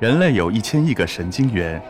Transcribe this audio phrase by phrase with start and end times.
[0.00, 1.82] 人类有一千亿个神经元，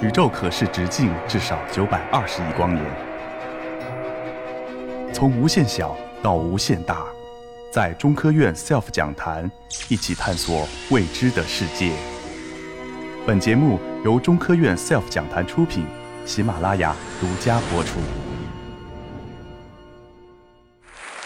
[0.00, 2.82] 宇宙可视直径至少九百二十亿光年。
[5.12, 7.04] 从无限小到无限大，
[7.70, 9.50] 在中科院 SELF 讲坛
[9.90, 11.92] 一起探索未知的世界。
[13.26, 15.84] 本节目由中科院 SELF 讲坛出品，
[16.24, 17.98] 喜马拉雅独家播出。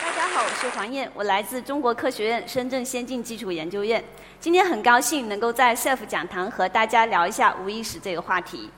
[0.02, 4.02] 大家好，我是黄燕，我来自中国科学院深圳先进基础研究院。
[4.40, 8.70] 今天很高兴能够在 SELF 讲堂和大家聊一下无意识这个话题。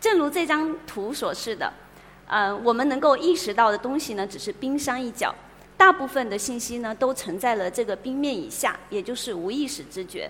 [0.00, 1.72] 正如这张图所示的，
[2.26, 5.32] 呃，我们能够意识到的东西呢，只是冰山一角，
[5.76, 10.28] 大部分的信息呢都存在了这个冰面以下，也就是无意识知觉。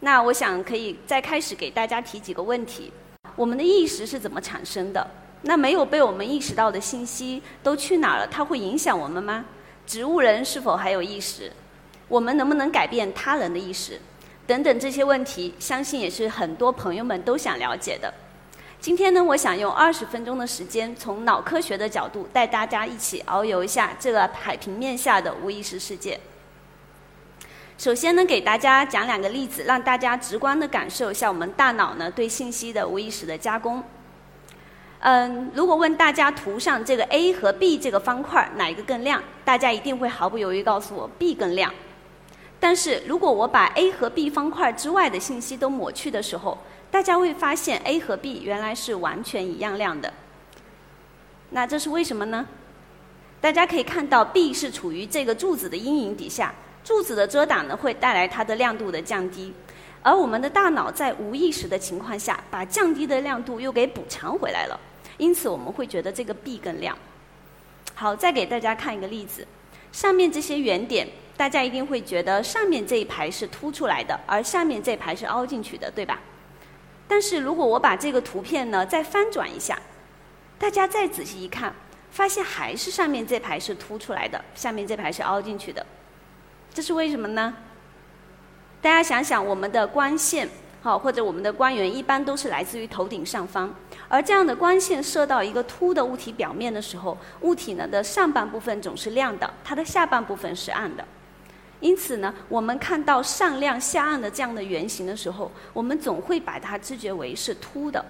[0.00, 2.92] 那我想可以再开始给大家提几个问题：
[3.34, 5.08] 我们的意识是怎么产生的？
[5.40, 8.26] 那没有被我们意识到的信息都去哪儿了？
[8.26, 9.42] 它会影响我们吗？
[9.86, 11.50] 植物人是否还有意识？
[12.08, 14.00] 我们能不能改变他人的意识？
[14.46, 18.12] 等等这些问题，相信也是很多朋友们都想了解的。
[18.78, 26.20] 今天呢，我想用二十分钟的时间，从脑科学的角度带大家一起遨游一下这个海平面下的无意识世界。
[27.76, 33.82] 首先呢，给大家讲两个例子，让大家直观的感受一下我们大脑呢对信息的无意识的加工。
[35.00, 41.72] 嗯，如果问大家图上这个 A 和 B 这个方块哪一个更亮，大家一定会毫不犹豫告诉我 B 更亮。
[42.66, 46.58] 但是如果我把 A 和 B 方块之外的信息都抹去的时候，
[46.90, 50.12] 大家会发现 A 和 B 原来是完全一样亮的。
[51.50, 52.44] 那这是为什么呢？
[53.40, 59.54] 大家可以看到 B 是处于这个柱子的阴影底下，柱子的遮挡呢会带来它的亮度的降低，
[60.02, 64.76] 而我们的大脑在无意识的情况下，把降低的亮度又给补偿回来了，
[65.18, 66.98] 因此我们会觉得这个 B 更亮。
[67.94, 69.46] 好，再给大家看一个例子，
[69.92, 71.06] 上面这些圆点。
[71.36, 76.18] 大家一定会觉得上面这一排是凸出来的，而下面这排是凹进去的，对吧？
[77.06, 79.78] 但是如果我把这个图片呢再翻转一下，
[80.58, 81.74] 大家再仔细一看，
[82.10, 85.84] 发现还是上面这排是凸出来的，下面这排是凹进去的，
[86.72, 87.54] 这是为什么呢？
[88.80, 90.48] 大家想想，我们的光线，
[90.80, 93.72] 好或者我们的光源一般都是来自于头顶上方。
[94.08, 101.04] 而这样的光线射到一个凸的物体表面的时候，物体呢的上半部分总是亮的，它的下半部分是暗的。
[101.80, 108.04] 因此呢，我们看到上亮下暗的这样的圆形的时候，我们总会把它知觉为是凸的。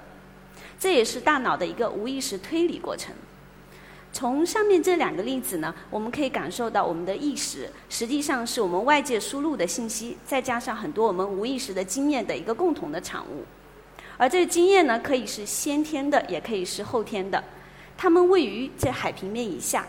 [0.79, 3.15] 这也是大脑的一个无意识推理过程。
[4.13, 13.45] 从上面这两个例子呢，我们可以感受到我们的意识实际上是我们外界输入的信息，再加上很多我们无意识的经验的一个共同的产物。
[14.17, 17.43] 而这个经验呢，可以是先天的，也可以是后天的。
[17.99, 19.87] 它们位于这海平面以下，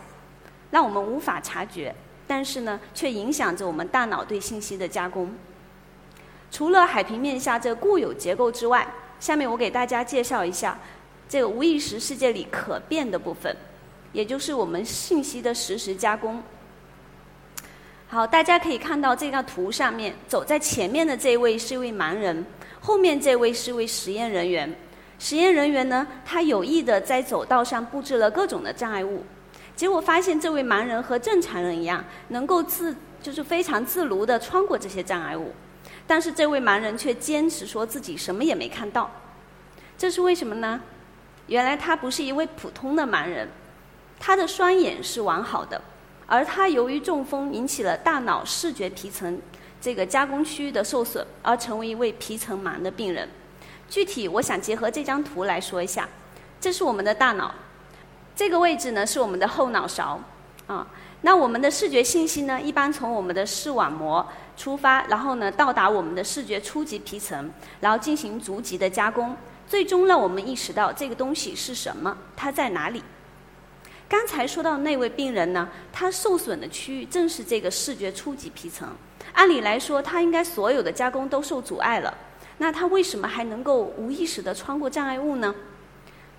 [0.70, 1.94] 让我们无法察觉。
[2.28, 5.34] 但是呢，却影响着我们大脑对信息的加工。
[6.50, 8.86] 除了海平面下这固有结构之外，
[9.18, 10.78] 下面我给大家介绍一下
[11.28, 13.56] 这个无意识世界里可变的部分，
[14.12, 16.42] 也就是我们信息的实时加工。
[18.08, 22.46] 好，大家可以看到这张图上面，走在前面的这位是一位盲人，
[22.80, 24.74] 后面这位是一位实验人员。
[25.18, 29.24] 实验人员呢，他有意的在走道上布置了各种的障碍物。
[29.78, 35.54] 结果发现，这位盲人和正常人一样，能够自就是非常自如地穿过这些障碍物，
[36.04, 39.08] 但是这位盲人却坚持说自己什么也没看到，
[39.96, 40.80] 这是为什么呢？
[41.46, 43.48] 原来他不是一位普通的盲人，
[44.18, 45.80] 他的双眼是完好的，
[46.26, 49.40] 而他由于中风引起了大脑视觉皮层
[49.80, 53.28] 这个加工区域的受损，而成为一位皮层盲的病人。
[53.88, 56.08] 具体我想结合这张图来说一下，
[56.60, 57.54] 这是我们的大脑。
[58.38, 60.20] 这个位置呢是我们的后脑勺，
[60.68, 60.86] 啊，
[61.22, 64.24] 那我们的视觉信息呢，一般从我们的视网膜
[64.56, 67.50] 出发，然后呢到达我们的视觉初级皮层，
[67.80, 73.02] 然后进行逐级的加工，最终让我们意识到这个东西是什么，它在哪里。
[74.08, 78.88] 刚才说到那位病人呢，他受损的区域正是这个视觉初级皮层，
[79.32, 82.14] 按理来说他应该所有的加工都受阻碍了，
[82.58, 85.52] 那他为什么还能够无意识地穿过障碍物呢？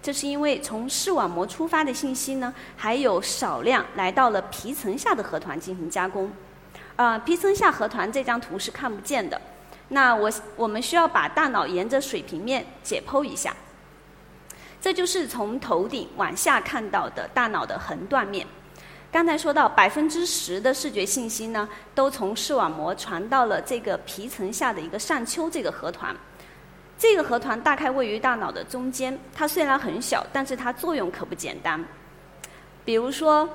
[0.01, 6.31] 这是因为从视网膜出发的信息呢，还有少量来到了皮层下的核团进行加工。
[6.95, 9.39] 啊，皮层下核团这张图是看不见的。
[9.89, 13.55] 那我我们需要把大脑沿着水平面解剖一下。
[14.81, 18.47] 这就是从头顶往下看到的大脑的横断面。
[19.11, 26.15] 刚才说到百分之十的视觉信息呢，都从视网膜传到了这个皮层下的一个上丘这个核团。
[26.99, 31.81] 这个核团大概位于大脑的中间，它虽然很小，但是它作用可不简单。
[32.83, 33.47] 比如说，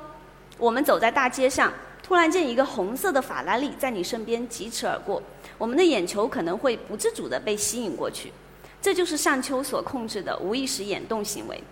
[0.56, 1.70] 我们走在大街上，
[2.02, 5.22] 突然间一个红色的法拉利在你身边疾驰而过，
[5.58, 8.32] 我们的眼球可能会不自主地被吸引过去，
[8.80, 11.62] 这就是上丘所控制的无意识眼动行为。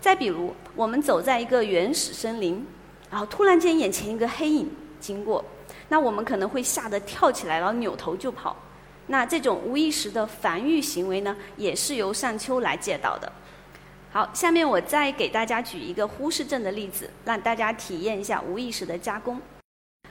[0.00, 2.66] 再比如，我们走在一个原始森林，
[3.10, 4.66] 然后突然间眼前一个黑影
[4.98, 5.44] 经过，
[5.90, 8.56] 那我们可能会吓得跳起来，然后扭头就跑。
[9.10, 13.30] 那这种无意识的防御行为呢，也是由上丘来介导的。
[14.12, 19.40] 好，下面我再给大家举一个忽视症的例子，让大家体验一下无意识的加工。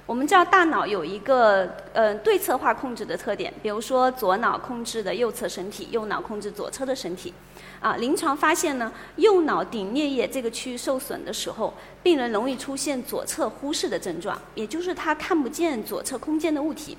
[0.06, 7.34] 我们知道大脑有一个呃对侧化控制的特点，比如说左脑控制的右侧身体，右脑控制左侧的身体。
[7.80, 11.74] 啊，临床发现呢，右脑顶颞叶这个区域受损的时候，
[12.04, 16.98] 病人容易出现左侧忽视的症状，也就是他看不见左侧空间的物体。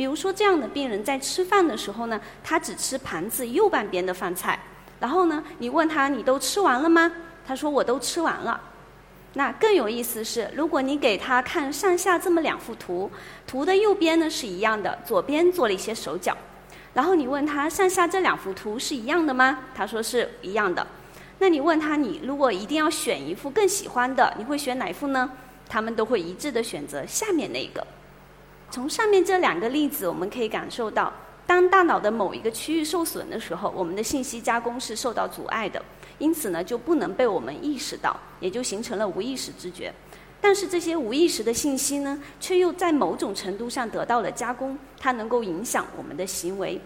[0.00, 4.58] 比如说这样的病人在吃饭的时候呢，他只吃盘子右半边的饭菜。
[4.98, 7.12] 然后呢，你问他你都吃完了吗？
[7.46, 8.58] 他说我都吃完了。
[9.34, 13.10] 那更有意思是，如果你给他看上下这么两幅图，
[13.46, 16.34] 图的右边呢是一样的，左边做了一些手脚。
[16.94, 19.58] 然后你问他上下这两幅图是一样的吗？
[19.74, 20.86] 他说是一样的。
[21.38, 25.30] 那你问他你如果一定要选一幅更喜欢的，你会选哪幅呢？
[25.68, 27.86] 他们都会一致的选择下面那个。
[28.70, 31.12] 从上面这两个例子，我们可以感受到。
[31.46, 35.82] 当大脑的某一个区域受损的时候，我们的信息加工是受到阻碍的，
[36.18, 39.92] 因此呢就不能被我们意识到，也就形成了无意识知觉。
[40.40, 46.80] 但是这些无意识的信息呢，却又在某种程度上得到了加工，它能够影响我们的行为。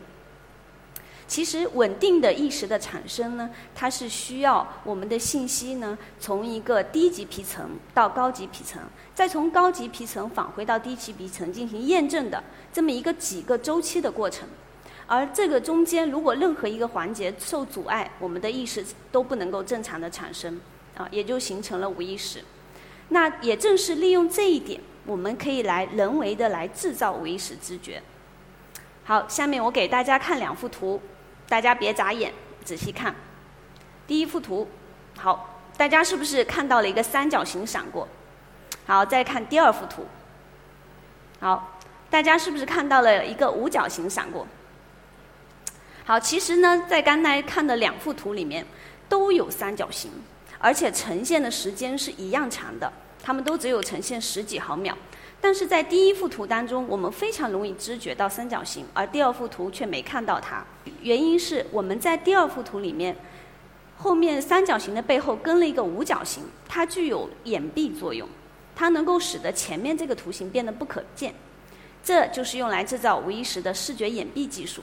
[1.26, 8.82] 其实稳定的意识的产生呢，它是需要我们的信息呢从一个低级皮层到高级皮层，
[9.15, 14.47] 再从高级皮层返回到低级皮层进行验证的这么一个几个周期的过程。
[15.06, 20.61] 而这个中间如果任何一个环节受阻碍，我们的意识都不能够正常的产生，
[20.97, 22.43] 啊，也就形成了无意识。
[23.09, 28.03] 那也正是利用这一点，我们可以来人为的来制造无意识知觉。
[29.04, 31.00] 好，下面我给大家看两幅图。
[31.46, 32.32] 大家别眨眼，
[32.64, 33.14] 仔细看。
[34.06, 34.66] 第一幅图，
[35.18, 38.08] 好，大家是不是看到了一个三角形闪过？
[38.86, 40.06] 好，再看第二幅图。
[41.38, 41.78] 好，
[42.08, 44.46] 大家是不是看到了一个五角形闪过？
[46.06, 48.66] 好，其实呢，在刚才看的两幅图里面
[49.06, 50.10] 都有三角形，
[50.58, 52.90] 而且呈现的时间是一样长的，
[53.22, 54.96] 它们都只有呈现十几毫秒。
[55.44, 60.64] 但是在第一幅图当中，我们非常容易知觉到三角形，而第二幅图却没看到它。
[61.02, 63.14] 原因是我们在第二幅图里面，
[63.99, 68.26] 后面三角形的背后跟了一个五角形，它具有掩蔽作用，
[68.75, 71.35] 它能够使得前面这个图形变得不可见。
[72.02, 74.81] 这就是用来制造无意识的视觉掩蔽技术。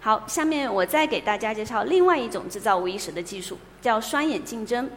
[0.00, 4.90] 好，下面我再给大家介绍另外一种制造无意识的技术，叫双眼竞争。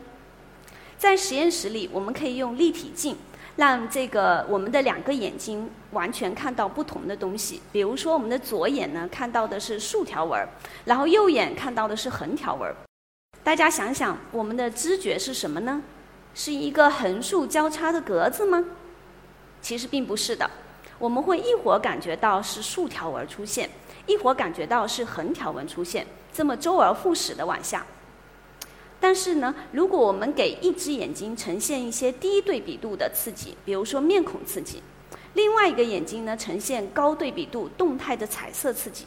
[0.98, 3.16] 在实验室里，我们可以用立体镜。
[3.56, 7.62] 让这个我们的两个眼睛完全看到不同的东西。
[7.72, 10.48] 比如说，我们的左眼呢看到的是竖条纹儿，
[10.86, 12.76] 然后右眼看到的是横条纹儿。
[13.44, 15.82] 大家想想，我们的知觉是什么呢？
[16.34, 18.64] 是一个横竖交叉的格子吗？
[19.62, 20.50] 其实并不是的。
[20.98, 23.70] 我们会一会儿感觉到是竖条纹出现，
[24.06, 27.86] 一会儿感觉到是横条纹出现，这么周而复始的往下。
[29.02, 34.82] 但是呢，如果我们给一只眼睛呈现一些低对比度的刺激，比如说面孔刺激，
[35.34, 39.06] 另外一个眼睛呢呈现高对比度动态的彩色刺激，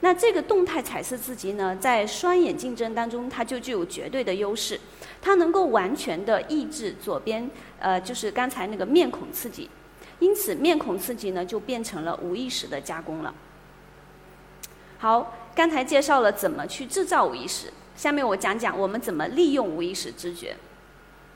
[0.00, 4.78] 那这个动态彩色刺激呢，在双眼竞争当中，它就具有绝对的优势，
[5.22, 9.70] 它能够完全的抑制左边，呃，就是刚才那个面孔刺激，
[10.18, 13.34] 因此面孔刺激呢就变成了无意识的加工了。
[14.98, 17.72] 好，刚才介绍了怎么去制造无意识。
[17.96, 20.56] 下面我讲讲我们怎么利用无意识知觉。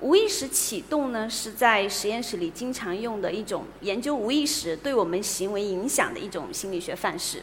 [0.01, 7.43] 无意识启动呢，是在实验室里经常用的一种研究无意识对我们行为影响的一种心理学范式。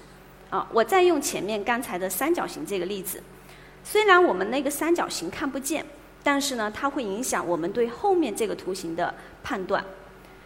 [0.50, 3.24] 啊，我再用前面刚才的三角形这个例子，
[3.84, 5.86] 虽然我们那个三角形看不见，
[6.24, 9.14] 但是呢，它会影响我们对后面这个图形的
[9.44, 9.84] 判断。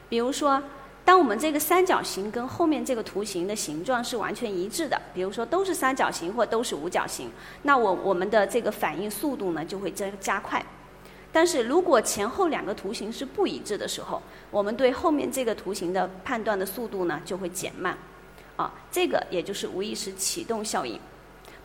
[0.10, 0.62] 比如说。
[1.06, 7.30] 当我们这个三角形跟后面这个图形的形状是完全一致的，比如说都是三角形或都是五角形，
[7.62, 10.66] 那我我们的这个反应速度呢就会加加快。
[11.32, 14.20] 但是如果前后两个图形是不一致的时候，
[14.50, 17.96] 我们对后面这个图形的判断的速度呢就会减慢。
[18.56, 21.00] 啊，这个也就是无意识启动效应。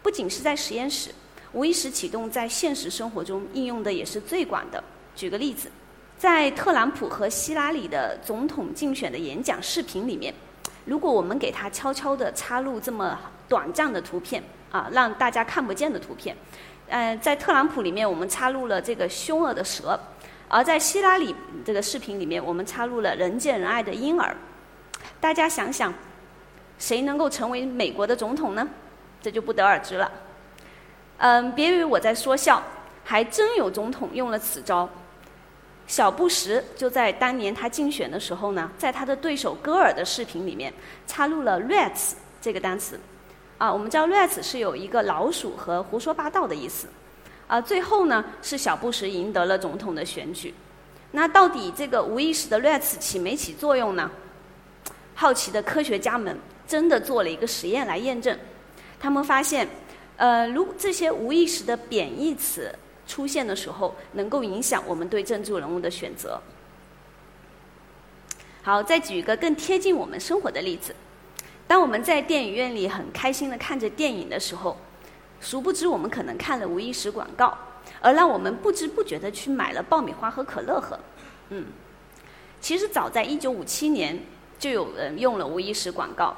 [0.02, 1.10] 不仅是在实验室，
[1.52, 4.84] 无意识启动在现实生活中应用的也是最广的。
[5.16, 5.70] 举个例子。
[6.20, 10.34] 在特朗普和希拉里的总统竞选的演讲视频里面，
[10.84, 16.36] 如果我们给他悄悄地插入这么短暂的图片啊，让大家看不见的图片，
[16.90, 19.98] 呃，在特朗普里面我们插入了这个凶恶的蛇，
[20.46, 21.34] 而在希拉里
[21.64, 24.36] 这个视频里面，我们插入了人见人爱的婴儿。
[25.20, 25.90] 大家想想，
[26.78, 28.68] 谁能够成为美国的总统呢？
[29.22, 30.12] 这就不得而知了。
[31.16, 32.62] 嗯，别以为我在说笑，
[33.04, 34.86] 还真有总统用了此招。
[35.90, 40.72] 小布什就在当年他竞选的时候呢，在他的对手戈尔的视频里面
[41.04, 43.00] 插入了 “rats” 这个单词。
[43.58, 46.86] 啊，我们知道 “rats” 是有一个老鼠和胡说八道的意思。
[47.48, 50.54] 啊，最后呢是小布什赢得了总统的选举。
[51.10, 54.08] 那到底这个无意识的 “rats” 起没起作用呢？
[55.16, 58.38] 好奇的科学家们真的做了一个实验来验证。
[59.00, 59.66] 他们发现，
[60.16, 62.72] 呃，如这些无意识的贬义词
[63.10, 66.40] 出现的时候，能够影响我们对政治人物的选择。
[68.62, 70.94] 好，再举一个更贴近我们生活的例子。
[71.66, 74.76] 当我们在电影院里很开心的看着电影的时候，
[75.40, 77.58] 殊不知我们可能看了无意识广告，
[78.00, 80.96] 而让我们不知不觉的去买了爆米花和可乐喝。
[81.48, 81.66] 嗯，
[82.60, 84.20] 其实早在一九五七年。
[84.60, 86.36] 就有人用了无意识广告。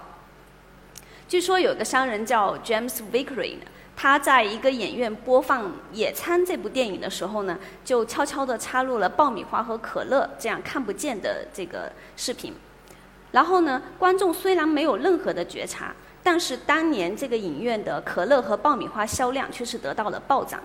[1.27, 3.57] 据说有个商人叫 James Vickery，
[3.97, 12.55] 他在一个影院播放《野餐》这部电影的时候呢，就悄悄地插入了爆米花和可乐这样看不见的这个视频。
[13.31, 20.61] 然后呢，观众虽然没有任何的觉察，但是当年这个影院的可乐和爆米花销量却是得到了暴涨。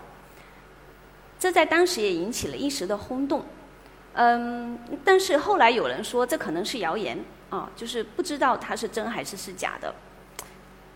[1.39, 3.46] 这在当时也引起了一时的轰动。
[4.13, 7.17] 嗯，但是后来有人说这可能是谣言。
[7.50, 9.96] 啊，就是不知道它是真还是是假的。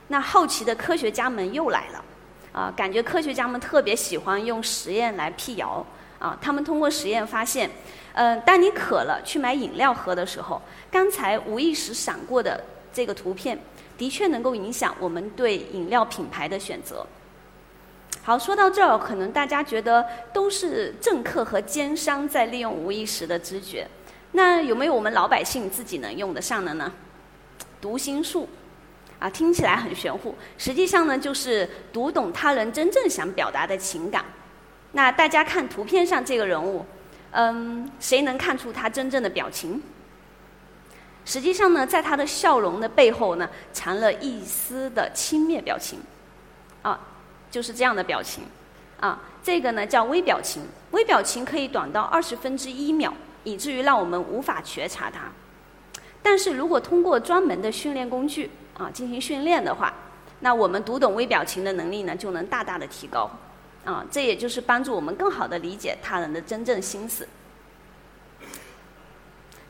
[0.09, 2.03] 那好奇的科学家们又来了，
[2.51, 5.85] 啊，感觉科学家们特别喜欢用实验来辟谣。
[6.19, 7.67] 啊，他们通过实验发现，
[8.13, 13.57] 呃，当你渴了去买饮料喝的时候，刚才无意识闪过的这个图片，
[13.97, 17.03] 的确能够影响我们对饮料品牌的选择。
[18.21, 23.87] 好，说到这儿，可能大家觉得都是政客和奸商在利用无意识的知觉。
[24.33, 26.93] 那有没有我们老百姓自己能用得上的呢？
[27.81, 28.47] 读心术，
[29.21, 34.25] 啊，听起来很玄乎，实际上呢，就是读懂他人真正想表达的情感。
[34.93, 36.83] 那大家看图片上这个人物，
[37.29, 39.79] 嗯，谁能看出他真正的表情？
[41.23, 45.99] 实际上呢，在他的笑容的背后呢，藏了一丝的轻蔑表情，
[46.81, 46.99] 啊，
[47.51, 48.43] 就是这样的表情，
[48.99, 53.13] 啊，这个呢叫微表情，微表情可以短到二十分之一秒。
[53.43, 55.21] 以至于让我们无法觉察它。
[56.21, 58.51] 但是如果通过专门的训练工具
[58.81, 59.93] 啊进行训练的话，
[60.39, 63.29] 那我们读懂微表情的能力呢就能大大的提高。
[63.85, 67.27] 啊，这也就是帮助我们更好的理解他人的真正心思。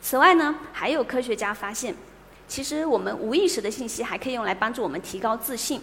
[0.02, 1.96] 此外呢，还有科学家发现，
[2.48, 5.82] 其实我们无意识的信息还可以用来帮助我们提高自信。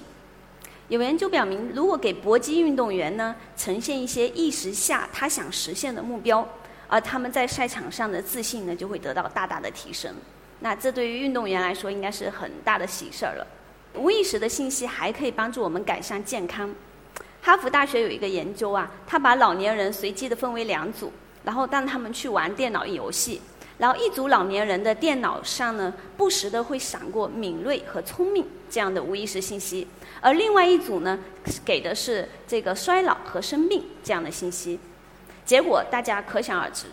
[0.88, 6.46] 有研究表明，如果给搏击运动员呢呈现一些意识下他想实现的目标。
[6.86, 10.14] 而他们在赛场上的自信呢，就会得到大大的提升。
[10.60, 13.46] 那这对于运动员来说，应该是很大的喜事儿了。
[13.94, 16.74] 无意识的信息还可以帮助我们改善健康。
[17.40, 21.12] 哈佛大学有一个研究啊，他把老年人随机的分为两组，
[21.44, 23.40] 然后让他们去玩电脑游戏。
[23.78, 29.86] 然后一组老年人的电脑上呢，不时的会闪过敏锐和聪明这样的无意识信息，
[30.20, 31.16] 而另外一组呢，
[31.64, 34.80] 给的是这个衰老和生病这样的信息。
[35.44, 36.86] 结果大家可想而知，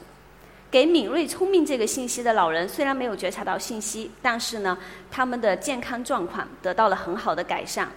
[0.76, 4.78] 给敏锐聪明这个信息的老人虽然没有觉察到信息，但是呢，
[5.10, 7.90] 他们的健康状况得到了很好的改善。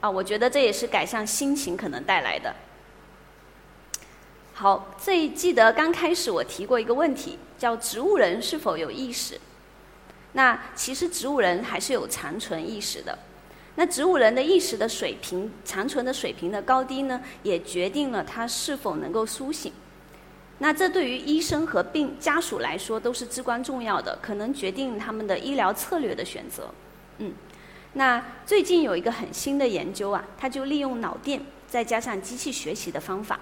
[0.00, 2.52] 啊，我觉得这也是改善心情可能带来的。
[4.54, 9.40] 好，这记得刚开始我提过一个问题，叫植物人是否有意识？
[10.32, 13.16] 那其实植物人还是有残存意识的。
[13.76, 19.72] 那植物人的意识的水平、残存的水平的高低呢，也决定了他是否能够苏醒。
[20.58, 26.70] 那这对于医生和病家属来说都是至关重要的，可能决定他们的医疗策略的选择。
[27.18, 27.32] 嗯，
[27.92, 33.38] 那最近有一个很新的研究啊，它就利用脑电再加上机器学习的方法，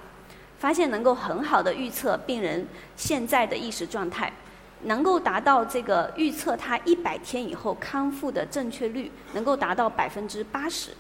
[0.59, 2.67] 发现能够很好的预测病人
[2.97, 4.33] 现在的意识状态，
[4.83, 10.91] 能够达到这个预测他一百天以后康复的正确率，能够达到百分之八十。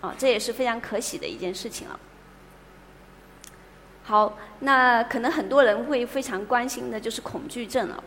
[0.00, 1.98] 啊，这也是非常可喜的一件事情了。
[4.06, 8.04] 好，那可能很多人会非常关心的就是恐惧症了，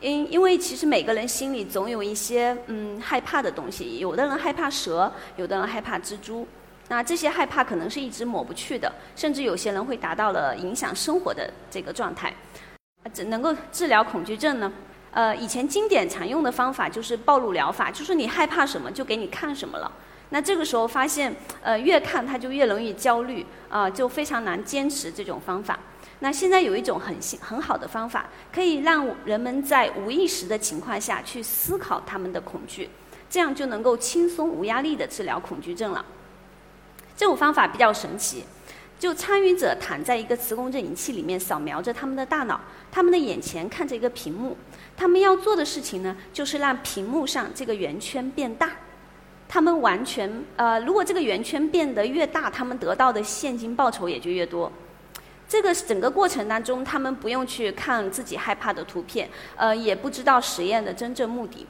[0.00, 6.46] 因因为其实每个人心里总有一些嗯害怕的东西，有的人害怕蛇，有的人害怕蜘蛛，
[6.86, 12.32] 那这些害怕可能是一直抹不去的，甚至有些人会达到了影响生活的这个状态。
[13.12, 14.72] 怎能够治疗恐惧症呢？
[15.10, 19.90] 呃，以前经典常用的方法就是暴露疗法，就是你害怕什么就给你看什么了。
[20.30, 25.78] 那这个时候发现，呃，越看他就越容易焦虑，啊，就非常难坚持这种方法。
[26.20, 32.88] 那现在有一种很很好的方法，可以让人们在无意识的情况下去思考他们的恐惧，
[33.28, 36.04] 这样就能够轻松无压力的治疗恐惧症了。
[37.16, 38.44] 这种方法比较神奇，
[38.98, 42.60] 就参与者躺在一个磁共振仪器里面扫描着他们的大脑，
[42.92, 44.56] 他们的眼前看着一个屏幕，
[44.96, 48.70] 他们要做的事情呢，就是让屏幕上这个圆圈变大。
[49.52, 54.70] 他们完全呃，如果这个圆圈变得越大，他们得到的现金报酬也就越多。
[55.48, 61.66] 这个整个过程当中，他们不用去看自己害怕的图片，呃，也不知道实验的真正目的。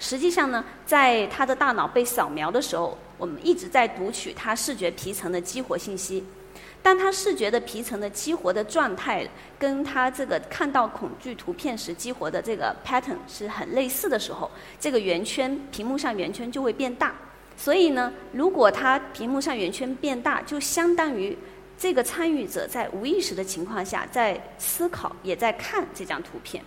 [0.00, 6.24] 实际上呢，在他的大脑被扫描的时候，我们一直在读取他视觉皮层的激活信息。
[6.86, 9.28] 当他视觉的皮层的激活的状态
[9.58, 17.12] 跟他这个看到恐惧图片时激活的这个 pattern 是很类似的时候，这个圆圈屏幕上圆圈就会变大。
[17.56, 21.36] 所以呢，如果他屏幕上圆圈变大，就相当于
[21.76, 26.62] 这个参与者在无意识的情况下在思考，也在看这张图片。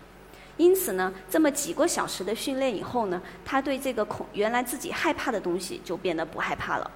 [0.58, 6.92] 因此呢，这么几个小时的训练以后呢，他对这个恐原来自己害怕的东西就变得不害怕了。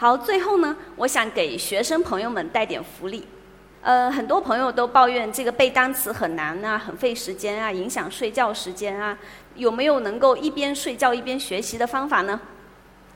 [0.00, 3.26] 好，最后呢，我想给学生朋友们带点福利。
[3.82, 9.18] 呃，很多朋友都抱怨这个背单词很难啊，很费时间啊，影响睡觉时间啊。
[9.56, 12.40] 有没有能够一边睡觉一边学习的方法呢？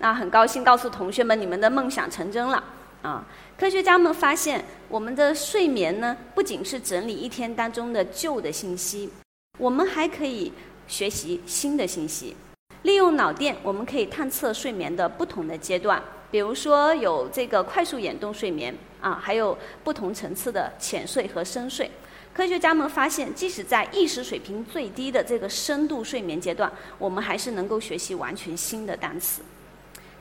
[0.00, 2.64] 那很高兴告诉同学们，你们的梦想成真了
[3.02, 3.24] 啊！
[3.56, 9.08] 科学家们发现，我们的睡眠呢，不仅是整理一天当中的旧的信息，
[9.56, 10.52] 我们还可以
[10.88, 12.36] 学习新的信息。
[12.82, 16.02] 利用脑电，我们可以探测睡眠的不同的阶段。
[16.32, 21.90] 比如说有这个快速眼动睡眠啊，还有不同层次的浅睡和深睡。
[22.32, 29.42] 科学家们发现，即使在意识水平最低的这个深度睡眠阶段，我们还是能够学习完全新的单词。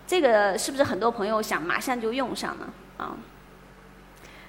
[0.06, 2.68] 这个是不是很多朋友想马上就用上呢？
[2.98, 3.15] 啊，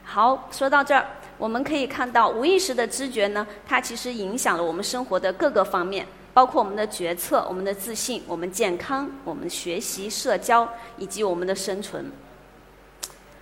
[0.03, 1.07] 好，说到这儿，
[1.39, 6.05] 我们可以看到无意识的知觉呢，它其实影响了我们生活的各个方面。
[6.35, 12.11] 包括我们的决策、我们的自信、我们健康、我们学习、社交以及我们的生存。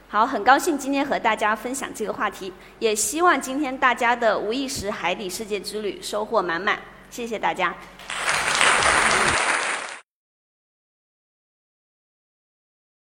[0.08, 6.80] 好，很高兴今天和大家分享这个话题，也希望今天大家的无意识海底世界之旅收获满满。
[7.10, 7.74] 谢谢大家。